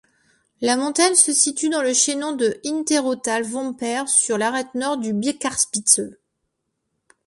[0.61, 6.01] La montagne se situe dans le chaînon de Hinterautal-Vomper, sur l'arête nord du Birkkarspitze.